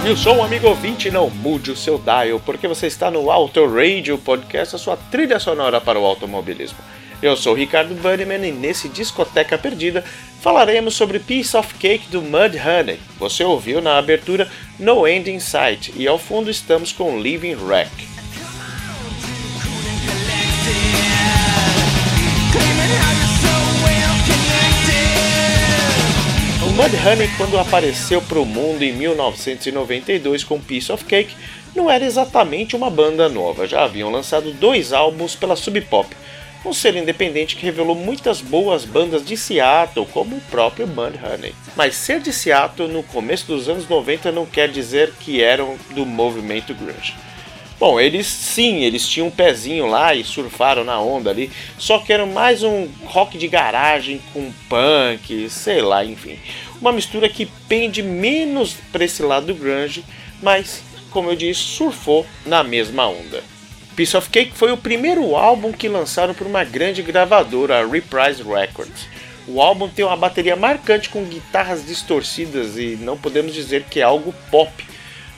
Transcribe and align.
Sobe 0.00 0.12
o 0.12 0.16
som, 0.16 0.42
amigo 0.42 0.66
ouvinte, 0.66 1.10
não 1.10 1.28
mude 1.28 1.70
o 1.70 1.76
seu 1.76 1.98
dial, 1.98 2.40
porque 2.40 2.66
você 2.66 2.86
está 2.86 3.10
no 3.10 3.30
Auto 3.30 3.66
Radio 3.66 4.16
Podcast, 4.16 4.74
a 4.74 4.78
sua 4.78 4.96
trilha 4.96 5.38
sonora 5.38 5.78
para 5.78 6.00
o 6.00 6.06
automobilismo. 6.06 6.78
Eu 7.20 7.36
sou 7.36 7.52
Ricardo 7.52 7.94
Bunnyman 7.94 8.48
e 8.48 8.50
nesse 8.50 8.88
Discoteca 8.88 9.58
Perdida 9.58 10.02
falaremos 10.40 10.94
sobre 10.94 11.18
Piece 11.18 11.54
of 11.54 11.74
Cake 11.74 12.08
do 12.08 12.22
Mud 12.22 12.56
Honey. 12.56 12.98
Você 13.18 13.44
ouviu 13.44 13.82
na 13.82 13.98
abertura 13.98 14.50
No 14.78 15.06
End 15.06 15.30
in 15.30 15.38
Sight 15.38 15.92
e 15.94 16.08
ao 16.08 16.18
fundo 16.18 16.50
estamos 16.50 16.92
com 16.92 17.20
Living 17.20 17.56
Wreck. 17.56 18.19
Mudhoney, 26.80 27.28
quando 27.36 27.58
apareceu 27.58 28.22
para 28.22 28.40
o 28.40 28.46
mundo 28.46 28.82
em 28.82 28.90
1992 28.90 30.42
com 30.42 30.58
Piece 30.58 30.90
of 30.90 31.04
Cake, 31.04 31.36
não 31.76 31.90
era 31.90 32.06
exatamente 32.06 32.74
uma 32.74 32.88
banda 32.88 33.28
nova, 33.28 33.66
já 33.66 33.84
haviam 33.84 34.10
lançado 34.10 34.50
dois 34.54 34.90
álbuns 34.90 35.36
pela 35.36 35.56
Sub 35.56 35.78
Pop, 35.82 36.08
um 36.64 36.72
selo 36.72 36.96
independente 36.96 37.54
que 37.54 37.66
revelou 37.66 37.94
muitas 37.94 38.40
boas 38.40 38.86
bandas 38.86 39.22
de 39.22 39.36
Seattle, 39.36 40.06
como 40.06 40.36
o 40.36 40.40
próprio 40.50 40.86
Mudhoney. 40.86 41.54
Mas 41.76 41.96
ser 41.96 42.18
de 42.18 42.32
Seattle 42.32 42.88
no 42.88 43.02
começo 43.02 43.46
dos 43.46 43.68
anos 43.68 43.86
90 43.86 44.32
não 44.32 44.46
quer 44.46 44.70
dizer 44.70 45.12
que 45.20 45.42
eram 45.42 45.76
do 45.90 46.06
movimento 46.06 46.72
grunge. 46.72 47.14
Bom, 47.80 47.98
eles 47.98 48.26
sim, 48.26 48.84
eles 48.84 49.08
tinham 49.08 49.28
um 49.28 49.30
pezinho 49.30 49.86
lá 49.86 50.14
e 50.14 50.22
surfaram 50.22 50.84
na 50.84 51.00
onda 51.00 51.30
ali, 51.30 51.50
só 51.78 51.98
que 51.98 52.12
era 52.12 52.26
mais 52.26 52.62
um 52.62 52.86
rock 53.06 53.38
de 53.38 53.48
garagem 53.48 54.20
com 54.34 54.52
punk, 54.68 55.48
sei 55.48 55.80
lá, 55.80 56.04
enfim. 56.04 56.38
Uma 56.80 56.92
mistura 56.92 57.28
que 57.28 57.46
pende 57.68 58.02
menos 58.02 58.74
para 58.90 59.04
esse 59.04 59.22
lado 59.22 59.46
do 59.46 59.54
grunge, 59.54 60.04
mas 60.42 60.82
como 61.10 61.30
eu 61.30 61.36
disse, 61.36 61.60
surfou 61.60 62.24
na 62.46 62.62
mesma 62.62 63.06
onda. 63.06 63.42
Piece 63.96 64.16
of 64.16 64.30
Cake 64.30 64.52
foi 64.54 64.72
o 64.72 64.76
primeiro 64.76 65.36
álbum 65.36 65.72
que 65.72 65.88
lançaram 65.88 66.32
por 66.32 66.46
uma 66.46 66.64
grande 66.64 67.02
gravadora, 67.02 67.80
a 67.80 67.86
Reprise 67.86 68.42
Records. 68.42 69.08
O 69.46 69.60
álbum 69.60 69.88
tem 69.88 70.04
uma 70.04 70.16
bateria 70.16 70.56
marcante 70.56 71.08
com 71.08 71.24
guitarras 71.24 71.84
distorcidas 71.84 72.78
e 72.78 72.96
não 73.00 73.18
podemos 73.18 73.52
dizer 73.52 73.84
que 73.90 74.00
é 74.00 74.02
algo 74.02 74.32
pop, 74.50 74.72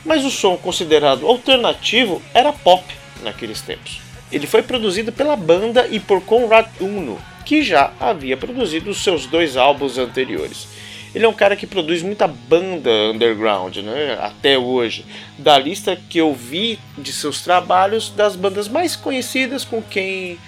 mas 0.05 0.25
o 0.25 0.31
som 0.31 0.57
considerado 0.57 1.27
alternativo 1.27 2.23
era 2.35 2.53
pop 2.53 2.85
naqueles 3.23 3.63
tempos. 3.63 4.01
Ele 4.31 4.47
foi 4.47 4.63
produzido 4.63 5.13
pela 5.13 5.37
banda 5.37 5.89
e 5.91 5.99
por 5.99 6.21
Conrad 6.23 6.67
Uno, 6.81 7.19
que 7.45 7.63
já 7.63 7.93
havia 7.99 8.37
produzido 8.37 8.95
seus 8.95 9.27
dois 9.27 9.57
álbuns 9.57 9.99
anteriores. 9.99 10.69
Ele 11.15 11.27
é 11.27 11.29
um 11.29 11.35
cara 11.35 11.57
que 11.57 11.67
produz 11.67 12.03
muita 12.03 12.27
banda 12.27 12.91
underground, 13.13 13.77
né? 13.79 14.19
Até 14.21 14.57
hoje. 14.57 15.05
Da 15.39 15.59
lista 15.59 15.99
que 16.09 16.19
eu 16.19 16.33
vi 16.33 16.79
de 16.97 17.13
seus 17.13 17.43
trabalhos, 17.43 18.09
das 18.11 18.35
bandas 18.35 18.67
mais 18.67 18.97
conhecidas 18.97 19.65
com 19.65 19.83
quem 19.83 20.39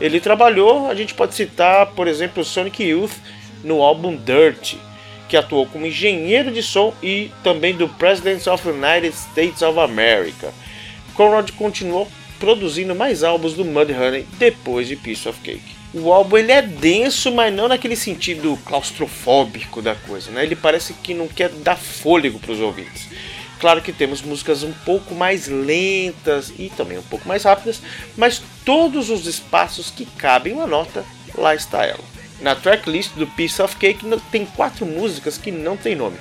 ele 0.00 0.20
trabalhou, 0.20 0.90
a 0.90 0.94
gente 0.94 1.14
pode 1.14 1.34
citar, 1.34 1.86
por 1.88 2.06
exemplo, 2.06 2.44
Sonic 2.44 2.82
Youth 2.82 3.12
no 3.64 3.82
álbum 3.82 4.16
Dirt, 4.16 4.74
que 5.28 5.36
atuou 5.36 5.66
como 5.66 5.86
engenheiro 5.86 6.50
de 6.50 6.62
som 6.62 6.92
e 7.02 7.30
também 7.42 7.74
do 7.74 7.88
Presidents 7.88 8.46
of 8.46 8.62
the 8.62 8.70
United 8.70 9.14
States 9.14 9.62
of 9.62 9.78
America. 9.78 10.52
Conrad 11.14 11.50
continuou 11.52 12.08
produzindo 12.38 12.94
mais 12.94 13.22
álbuns 13.22 13.54
do 13.54 13.64
Mudhoney 13.64 14.26
depois 14.38 14.88
de 14.88 14.96
Piece 14.96 15.28
of 15.28 15.38
Cake. 15.40 15.79
O 15.92 16.12
álbum 16.12 16.36
ele 16.36 16.52
é 16.52 16.62
denso, 16.62 17.32
mas 17.32 17.52
não 17.52 17.66
naquele 17.66 17.96
sentido 17.96 18.56
claustrofóbico 18.64 19.82
da 19.82 19.94
coisa, 19.94 20.30
né? 20.30 20.44
Ele 20.44 20.54
parece 20.54 20.92
que 20.94 21.12
não 21.12 21.26
quer 21.26 21.48
dar 21.48 21.76
fôlego 21.76 22.38
para 22.38 22.52
os 22.52 22.60
ouvintes. 22.60 23.08
Claro 23.58 23.82
que 23.82 23.92
temos 23.92 24.22
músicas 24.22 24.62
um 24.62 24.72
pouco 24.72 25.14
mais 25.14 25.46
lentas 25.48 26.52
e 26.58 26.70
também 26.70 26.96
um 26.96 27.02
pouco 27.02 27.28
mais 27.28 27.42
rápidas, 27.42 27.82
mas 28.16 28.40
todos 28.64 29.10
os 29.10 29.26
espaços 29.26 29.90
que 29.90 30.06
cabem 30.06 30.54
uma 30.54 30.66
nota, 30.66 31.04
lá 31.34 31.54
está 31.54 31.84
ela. 31.84 32.04
Na 32.40 32.54
tracklist 32.54 33.12
do 33.16 33.26
Piece 33.26 33.60
of 33.60 33.76
Cake 33.76 34.06
tem 34.30 34.46
quatro 34.46 34.86
músicas 34.86 35.36
que 35.36 35.50
não 35.50 35.76
tem 35.76 35.94
nome, 35.94 36.16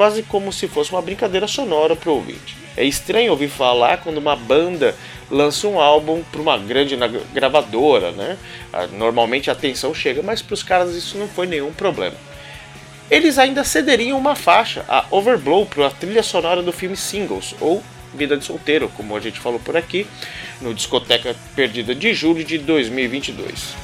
quase 0.00 0.22
como 0.22 0.50
se 0.50 0.66
fosse 0.66 0.92
uma 0.92 1.02
brincadeira 1.02 1.46
sonora 1.46 1.94
para 1.94 2.08
o 2.08 2.14
ouvinte. 2.14 2.56
É 2.74 2.82
estranho 2.82 3.32
ouvir 3.32 3.50
falar 3.50 3.98
quando 3.98 4.16
uma 4.16 4.34
banda 4.34 4.96
lança 5.30 5.68
um 5.68 5.78
álbum 5.78 6.22
para 6.32 6.40
uma 6.40 6.56
grande 6.56 6.96
gravadora, 7.34 8.10
né? 8.10 8.38
Normalmente 8.92 9.50
a 9.50 9.52
atenção 9.52 9.92
chega, 9.92 10.22
mas 10.22 10.40
para 10.40 10.54
os 10.54 10.62
caras 10.62 10.94
isso 10.94 11.18
não 11.18 11.28
foi 11.28 11.46
nenhum 11.46 11.70
problema. 11.70 12.16
Eles 13.10 13.36
ainda 13.36 13.62
cederiam 13.62 14.16
uma 14.16 14.34
faixa, 14.34 14.86
a 14.88 15.04
Overblow, 15.10 15.66
para 15.66 15.88
a 15.88 15.90
trilha 15.90 16.22
sonora 16.22 16.62
do 16.62 16.72
filme 16.72 16.96
Singles, 16.96 17.54
ou 17.60 17.82
Vida 18.14 18.38
de 18.38 18.44
Solteiro, 18.46 18.90
como 18.96 19.14
a 19.14 19.20
gente 19.20 19.38
falou 19.38 19.60
por 19.60 19.76
aqui, 19.76 20.06
no 20.62 20.72
Discoteca 20.72 21.36
Perdida 21.54 21.94
de 21.94 22.14
julho 22.14 22.42
de 22.42 22.56
2022. 22.56 23.74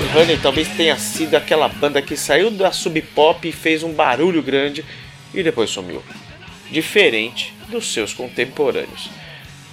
Mudhoney 0.00 0.38
talvez 0.38 0.68
tenha 0.68 0.96
sido 0.96 1.34
aquela 1.34 1.66
banda 1.66 2.00
que 2.00 2.16
saiu 2.16 2.52
da 2.52 2.70
sub 2.70 3.02
pop 3.02 3.48
e 3.48 3.50
fez 3.50 3.82
um 3.82 3.92
barulho 3.92 4.40
grande 4.40 4.84
e 5.34 5.42
depois 5.42 5.70
sumiu. 5.70 6.04
Diferente 6.70 7.52
dos 7.68 7.92
seus 7.92 8.12
contemporâneos. 8.14 9.10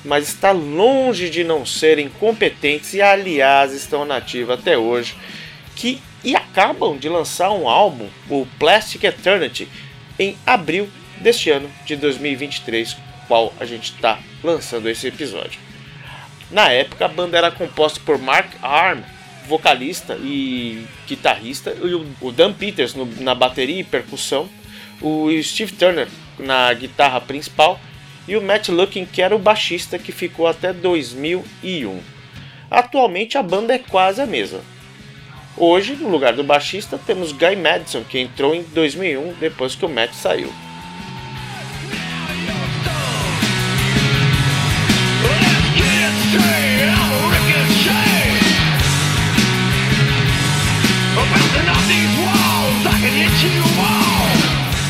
Mas 0.04 0.28
está 0.28 0.52
longe 0.52 1.30
de 1.30 1.44
não 1.44 1.64
serem 1.64 2.10
competentes 2.10 2.96
e 2.96 3.04
aliás 3.04 3.72
estão 3.72 4.04
nativos 4.04 4.58
até 4.58 4.76
hoje 4.76 5.16
que 5.76 6.02
e 6.24 6.36
acabam 6.36 6.98
de 6.98 7.08
lançar 7.08 7.52
um 7.52 7.70
álbum, 7.70 8.10
o 8.28 8.48
Plastic 8.58 9.04
Eternity, 9.04 9.68
em 10.18 10.36
abril 10.44 10.90
deste 11.22 11.52
ano 11.52 11.70
de 11.86 11.96
2023, 11.96 12.98
qual 13.28 13.54
a 13.60 13.66
gente 13.66 13.94
está 13.94 14.18
lançando 14.44 14.90
esse 14.90 15.06
episódio. 15.06 15.60
Na 16.50 16.72
época 16.72 17.06
a 17.06 17.10
banda 17.10 17.38
era 17.38 17.52
composta 17.52 18.00
por 18.04 18.18
Mark 18.18 18.52
Arm, 18.64 19.02
vocalista 19.48 20.18
e 20.22 20.86
guitarrista, 21.08 21.72
e 21.72 21.94
o 21.94 22.32
Dan 22.32 22.54
Peters 22.54 22.94
no, 22.94 23.06
na 23.22 23.36
bateria 23.36 23.80
e 23.80 23.84
percussão, 23.84 24.50
o 25.02 25.30
Steve 25.42 25.74
Turner 25.74 26.08
na 26.40 26.74
guitarra 26.74 27.22
principal 27.22 27.80
e 28.28 28.36
o 28.36 28.42
Matt 28.42 28.70
Lukin, 28.70 29.06
que 29.06 29.22
era 29.22 29.36
o 29.36 29.40
baixista 29.40 30.00
que 30.00 30.12
ficou 30.12 30.48
até 30.48 30.74
2001. 30.74 32.00
Atualmente 32.70 33.38
a 33.38 33.44
banda 33.44 33.74
é 33.74 33.80
quase 33.80 34.22
a 34.22 34.26
mesma. 34.26 34.60
Hoje, 35.58 35.96
no 35.96 36.10
lugar 36.10 36.34
do 36.34 36.44
baixista, 36.44 36.98
temos 36.98 37.32
Guy 37.32 37.56
Madison, 37.56 38.04
que 38.04 38.20
entrou 38.20 38.54
em 38.54 38.64
2001 38.64 39.34
depois 39.40 39.76
que 39.76 39.86
o 39.86 39.90
Matt 39.90 40.14
saiu. 40.14 40.52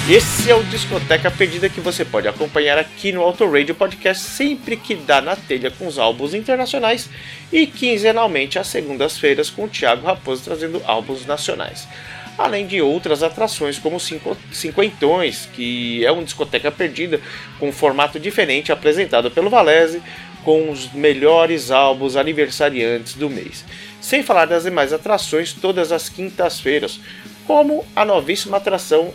Esse 0.08 0.52
é 0.52 0.54
o 0.54 0.64
Discoteca 0.64 1.32
Perdida 1.32 1.68
que 1.68 1.82
você 1.82 2.06
pode 2.06 2.28
acompanhar 2.28 2.78
aqui 2.78 3.12
no 3.12 3.24
Auto 3.24 3.44
Radio 3.50 3.74
Podcast 3.74 4.22
sempre 4.22 4.78
que 4.78 4.94
dá 4.94 5.20
na 5.20 5.36
telha 5.36 5.72
com 5.72 5.88
os 5.88 5.98
álbuns 5.98 6.36
internacionais 6.36 7.10
e 7.52 7.66
quinzenalmente 7.66 8.60
às 8.60 8.68
segundas-feiras 8.68 9.50
com 9.50 9.64
o 9.64 9.68
Thiago 9.68 10.06
Raposo 10.06 10.44
trazendo 10.44 10.80
álbuns 10.86 11.26
nacionais. 11.26 11.88
Além 12.38 12.68
de 12.68 12.84
outras 12.84 13.24
atrações 13.24 13.80
como 13.80 14.00
Cinquentões, 14.00 15.50
que 15.52 16.06
é 16.06 16.12
um 16.12 16.24
Discoteca 16.24 16.72
Perdida 16.72 17.20
com 17.58 17.72
formato 17.72 18.20
diferente 18.20 18.72
apresentado 18.72 19.32
pelo 19.32 19.50
Valese 19.50 20.04
com 20.44 20.70
os 20.70 20.94
melhores 20.94 21.72
álbuns 21.72 22.16
aniversariantes 22.16 23.16
do 23.16 23.28
mês. 23.28 23.66
Sem 24.00 24.22
falar 24.22 24.46
das 24.46 24.66
demais 24.66 24.94
atrações 24.94 25.52
todas 25.52 25.92
as 25.92 26.10
quintas-feiras, 26.10 27.00
como 27.48 27.84
a 27.96 28.06
novíssima 28.06 28.58
atração 28.58 29.12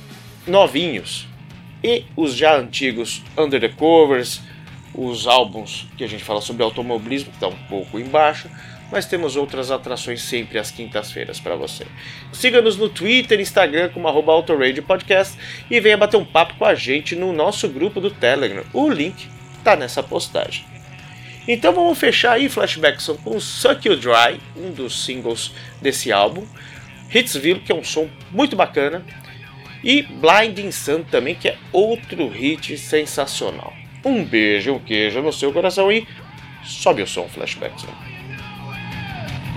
novinhos 0.47 1.26
e 1.82 2.04
os 2.16 2.35
já 2.37 2.56
antigos 2.56 3.23
Under 3.37 3.61
the 3.61 3.68
Covers, 3.68 4.40
os 4.94 5.26
álbuns 5.26 5.87
que 5.97 6.04
a 6.04 6.09
gente 6.09 6.25
fala 6.25 6.40
sobre 6.40 6.62
automobilismo, 6.62 7.30
que 7.30 7.37
estão 7.37 7.50
um 7.50 7.68
pouco 7.68 7.99
embaixo, 7.99 8.49
mas 8.90 9.06
temos 9.06 9.37
outras 9.37 9.70
atrações 9.70 10.20
sempre 10.23 10.59
às 10.59 10.70
quintas-feiras 10.70 11.38
para 11.38 11.54
você. 11.54 11.87
Siga-nos 12.32 12.76
no 12.76 12.88
Twitter, 12.88 13.40
Instagram 13.40 13.88
como 13.90 14.09
Podcast 14.87 15.38
e 15.70 15.80
venha 15.80 15.97
bater 15.97 16.16
um 16.16 16.25
papo 16.25 16.54
com 16.54 16.64
a 16.64 16.75
gente 16.75 17.14
no 17.14 17.32
nosso 17.32 17.68
grupo 17.68 18.00
do 18.00 18.11
Telegram. 18.11 18.64
O 18.73 18.90
link 18.90 19.28
está 19.59 19.76
nessa 19.76 20.02
postagem. 20.02 20.64
Então 21.47 21.73
vamos 21.73 21.99
fechar 21.99 22.32
aí, 22.32 22.49
Flashbackson, 22.49 23.16
com 23.16 23.40
Suck 23.40 23.87
You 23.88 23.97
Dry, 23.97 24.40
um 24.56 24.73
dos 24.73 25.04
singles 25.04 25.52
desse 25.80 26.12
álbum. 26.12 26.44
Hitsville, 27.12 27.61
que 27.61 27.73
é 27.73 27.75
um 27.75 27.82
som 27.82 28.09
muito 28.30 28.54
bacana. 28.54 29.04
E 29.82 30.02
Blinding 30.02 30.70
Sun 30.70 31.02
também, 31.02 31.34
que 31.34 31.49
é 31.49 31.56
outro 31.72 32.28
hit 32.28 32.76
sensacional. 32.76 33.72
Um 34.04 34.25
beijo, 34.25 34.75
um 34.75 34.78
queijo 34.78 35.20
no 35.22 35.32
seu 35.32 35.52
coração 35.52 35.90
e 35.90 36.06
sobe 36.64 37.02
o 37.02 37.06
som, 37.06 37.28
Flashbackson. 37.28 37.88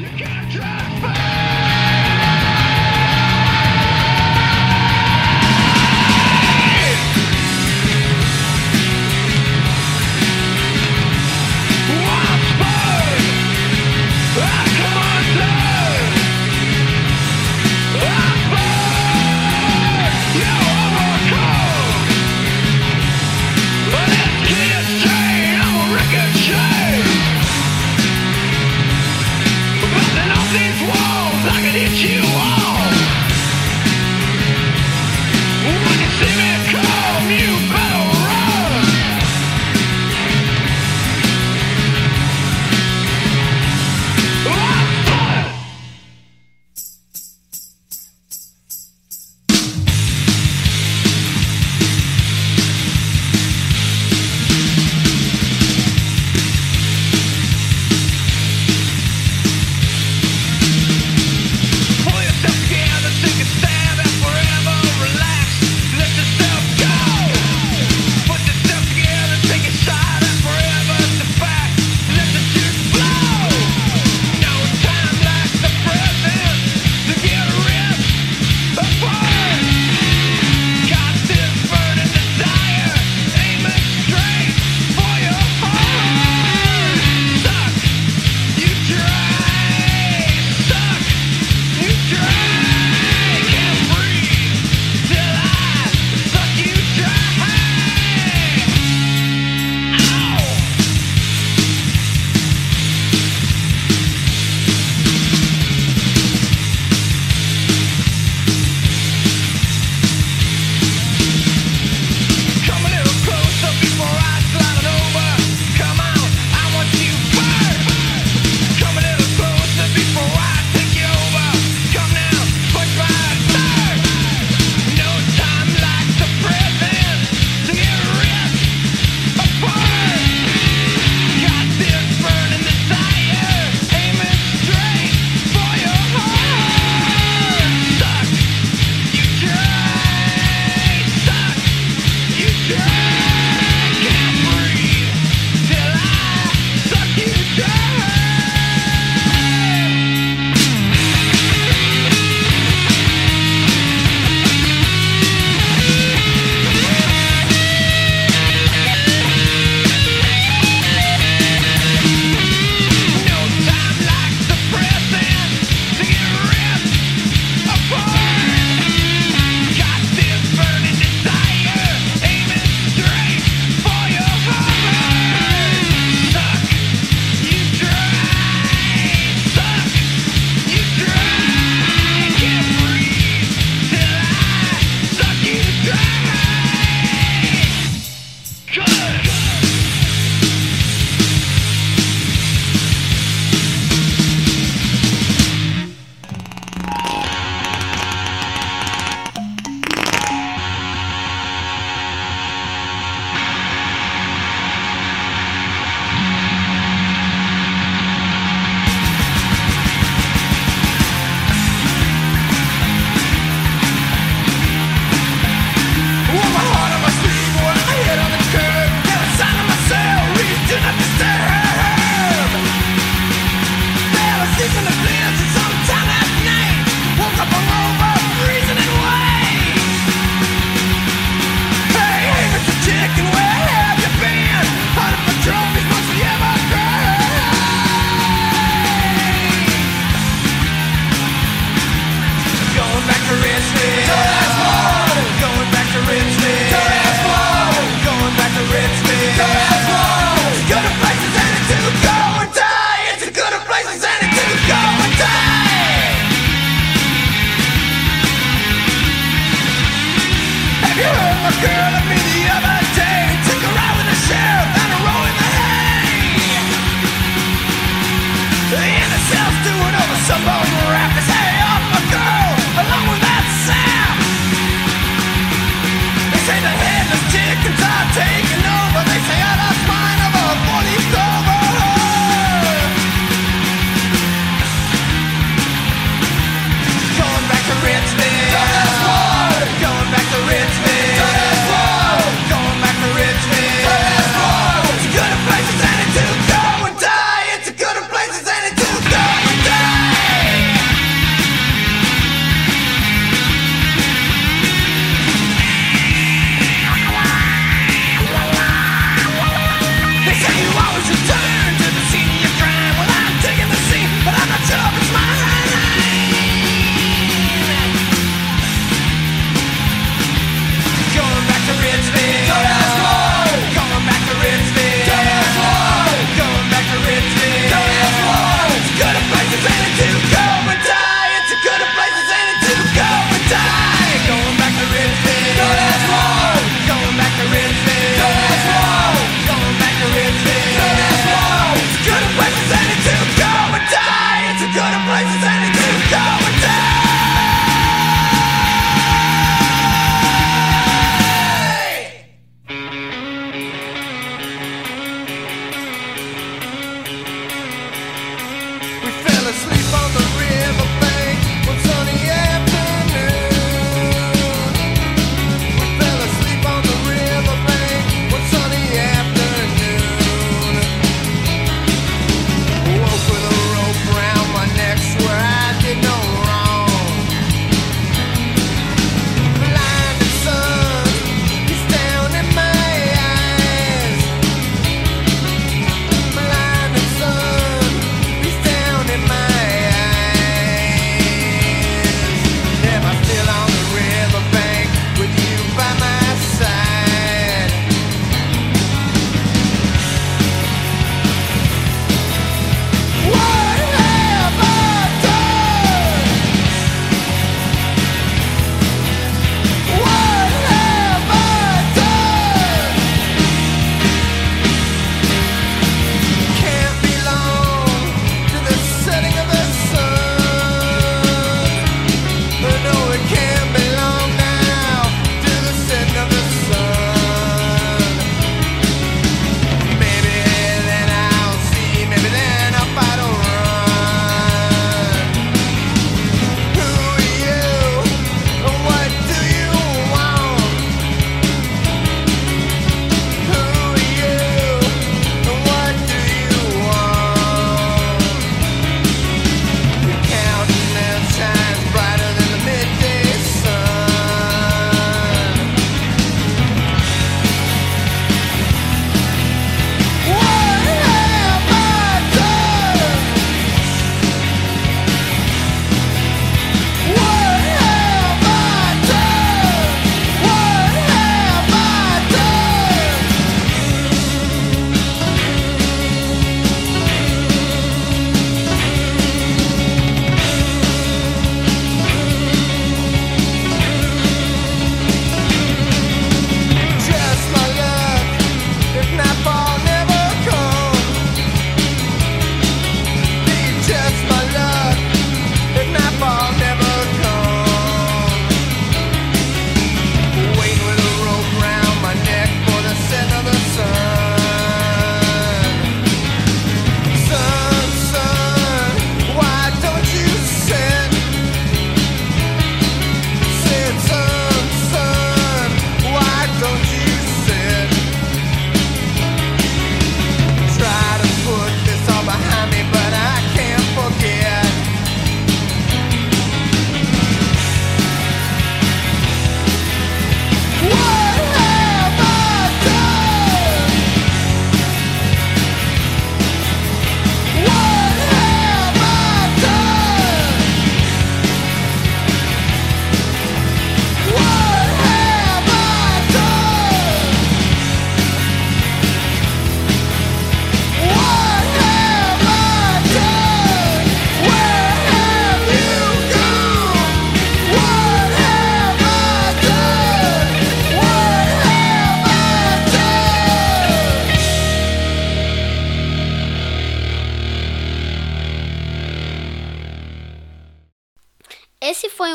taking 0.04 1.53